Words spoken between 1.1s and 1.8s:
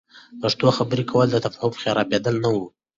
کول، د تفهم